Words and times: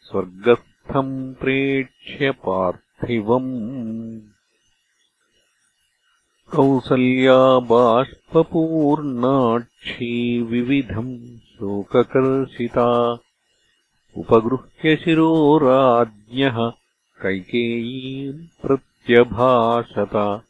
स्वर्गस्थम् 0.02 1.34
प्रेक्ष्य 1.34 2.30
पार्थ 2.30 2.84
कौसल्या 6.52 7.59
बाष्पूर्णाक्षी 7.59 10.43
विविधम् 10.43 11.38
शोककर्षिता। 11.55 13.16
उपगृह्य 14.16 14.97
शिरो 14.97 15.59
राज्ञः 15.59 16.57
कैकेयीम् 17.23 18.47
प्रत्यभाषत 18.62 20.43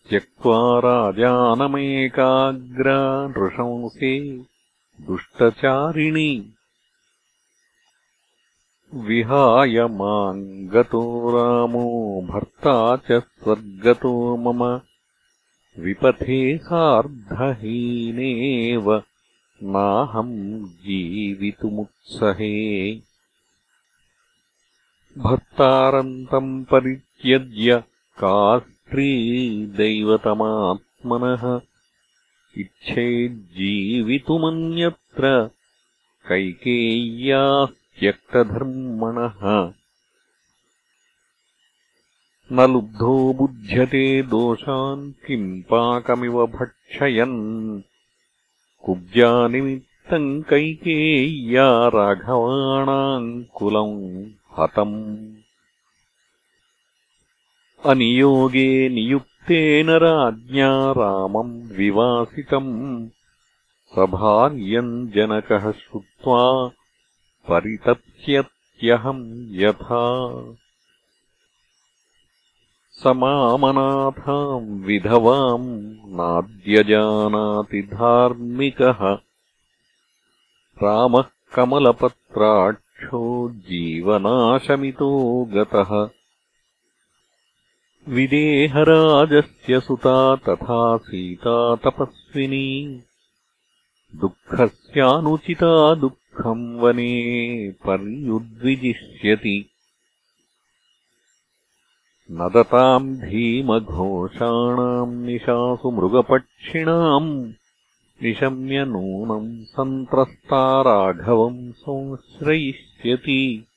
त्यक्त्वा 0.09 0.79
राजानमेकाग्रा 0.85 2.97
नृशंसे 3.27 4.43
दुष्टचारिणि 5.01 6.53
विहाय 8.93 9.81
माम् 9.81 10.67
गतो 10.67 11.29
रामो 11.29 12.21
भर्ता 12.21 12.97
च 12.97 13.07
स्वर्गतो 13.11 14.37
मम। 14.37 14.81
विपथे 15.83 16.57
सार्धहीनेव 16.57 19.03
नाहम् 19.63 20.65
जीवितुमुत्सहे। 20.65 23.01
भर्तारन्तम् 25.17 26.65
परित्यज्य 26.65 27.83
का 28.23 28.61
दैवतमात्मनः 29.65 31.61
इच्छेज्जीवितुमन्यत्र 32.57 35.49
कैकेय्यास्त्यक्तधर्मणः 37.99 39.73
न 42.51 42.73
लुब्धो 42.73 43.33
बुध्यते 43.33 44.23
दोषान् 44.23 45.11
किम् 45.11 45.61
पाकमिव 45.61 46.47
भक्षयन्। 46.47 47.81
कुब्जानिमित्तम् 48.85 50.43
कैकेय्या 50.43 51.87
राघवाणाम् 51.87 53.43
कुलम् 53.43 54.25
हतम्। 54.59 55.17
अनियोगे 57.85 58.89
नियुक्तेन 58.89 59.89
राज्ञा 59.89 60.91
रामम् 60.91 61.71
विवासितम्। 61.71 63.07
सभार्यम् 63.95 65.07
जनकः 65.07 65.71
श्रुत्वा 65.71 66.71
परितप्स्यत्यहम् 67.49 69.47
यथा। 69.51 70.29
स 72.91 73.03
मामनाथाम् 73.07 74.83
विधवाम् 74.83 75.67
नाद्यजानाति 75.93 77.81
धार्मिकः। 77.81 79.17
रामः 80.83 81.25
कमलपत्राक्षो 81.55 83.49
जीवनाशमितो 83.49 85.43
गतः। 85.45 86.09
विदेहराजस्य 88.13 89.79
सुता 89.79 90.35
तथा 90.35 90.97
सीता 90.97 91.75
तपस्विनी। 91.75 93.03
दुःखस्यानुचिता 94.15 95.95
दुःखम् 95.95 96.22
वने 96.41 97.71
पर्युद्विजिष्यति। 97.71 99.69
न 102.31 102.51
दताम् 102.55 103.15
भीमघोषाणाम् 103.15 105.25
निशासु 105.25 105.91
मृगपक्षिणाम् 105.91 107.51
निशम्य 108.23 108.85
नूनम् 108.85 109.65
सन्त्रस्ता 109.65 110.81
राघवम् 110.81 111.71
संश्रयिष्यति। 111.71 113.67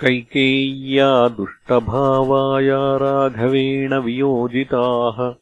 कैकेय्या 0.00 1.28
दुष्टभावाया 1.28 2.96
राघवेण 2.96 3.94
वियोजिताः। 3.94 5.34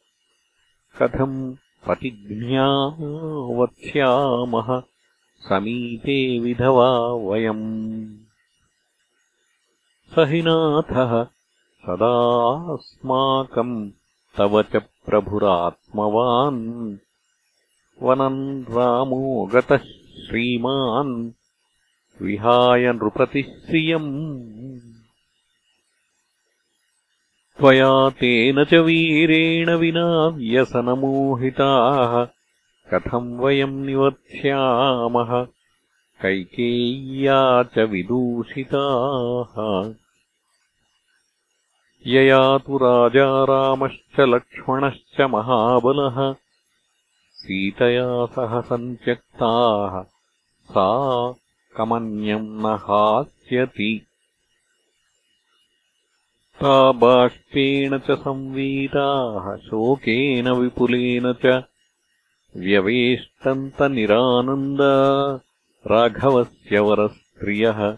कथम् 0.99 1.55
पतिघ्न्या 1.87 2.67
वत्स्यामः 3.57 4.81
समीपे 5.39 6.39
विधवा 6.39 7.13
वयम्। 7.13 8.15
स 10.11 10.15
हि 10.19 10.41
नाथः 10.41 11.27
सदास्माकम् 11.85 13.91
तव 14.37 14.63
च 14.63 14.75
प्रभुरात्मवान्। 14.75 16.97
वनम् 18.01 18.63
रामो 18.63 19.49
गतः 19.53 19.79
श्रीमान् 20.27 21.31
विहाय 22.21 22.93
नृपतिः 22.93 23.65
श्रियम् 23.65 24.31
त्वया 27.57 28.09
तेन 28.09 28.65
च 28.65 28.73
वीरेण 28.73 29.69
विना 29.69 30.27
व्यसनमोहिताः। 30.27 32.25
कथम् 32.93 33.39
वयम् 33.39 33.85
निवत्स्यामः 33.85 35.45
कैकेय्या 36.21 37.63
च 37.63 37.79
विदूषिताः। 37.79 38.75
यया 42.07 42.57
तु 42.57 42.77
राजा 42.77 43.43
रामश्च 43.43 44.19
लक्ष्मणश्च 44.19 45.21
महाबलः। 45.21 46.35
सीतया 47.31 48.25
सह 48.25 48.61
सन्त्यक्ताः 48.61 50.03
सा 50.63 51.33
कमन्यम् 51.77 52.61
न 52.61 52.65
हास्यति 52.65 54.05
ता 56.61 56.91
बाष्पेण 56.91 57.97
च 57.97 58.11
संवीताः 58.11 59.55
शोकेन 59.55 60.49
विपुलेन 60.49 61.35
च 61.45 61.63
व्यवेष्टन्तनिरानन्दा 62.57 65.39
राघवस्य 65.87 66.79
वरस्त्रियः। 66.79 67.97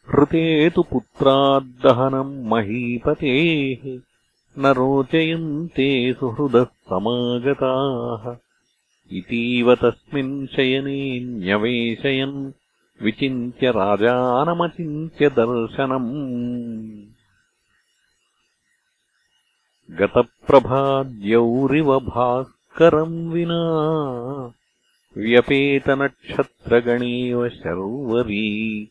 हृते 0.10 0.70
तु 0.70 0.84
पुत्राद्दहनम् 0.84 2.46
महीपतेः 2.46 4.02
न 4.58 4.66
रोचयन्ते 4.66 6.14
सुहृदः 6.14 6.64
समागताः। 6.64 8.36
इतीव 9.12 9.76
तस्मिन् 9.76 10.48
शयने 10.48 11.20
न्यवेशयन् 11.20 12.52
विचिन्त्य 13.02 13.72
राजानमचिन्त्य 13.72 15.30
दर्शनम् 15.30 17.15
गतप्रभाद्यौरिव 19.92 22.00
भास् 22.00 22.78
करम् 22.78 23.34
विना 23.34 24.52
व्यपेतनक्षत्रगणेव 25.18 27.50
शर्वरी 27.50 28.88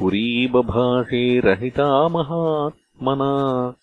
पुरी 0.00 0.46
बभाषे 0.46 1.40
रहिता 1.40 2.08
महात्मना 2.08 3.74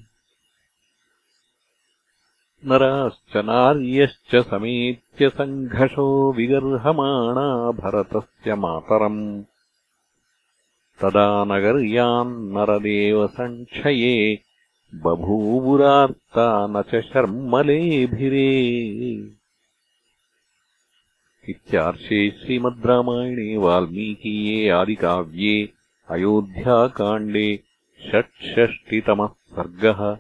नराश्च 2.65 3.37
नार्यश्च 3.37 4.35
समेत्य 4.35 5.29
सङ्घषो 5.29 6.33
विगर्हमाणा 6.33 7.71
भरतस्य 7.71 8.55
मातरम् 8.55 9.43
तदा 11.01 11.45
नगर्यान्नरदेवसङ्क्षये 11.45 14.39
बभूवुरार्ता 15.03 16.67
न 16.67 16.81
च 16.81 17.01
शर्मलेभिरे। 17.01 18.53
इत्यार्षे 21.49 22.29
श्रीमद् 22.29 22.85
रामायणे 22.85 23.57
वाल्मीकीये 23.57 24.69
आदिकाव्ये 24.69 25.69
अयोध्याकाण्डे 26.09 27.63
षट्षष्टितमः 28.11 29.27
सर्गः 29.27 30.17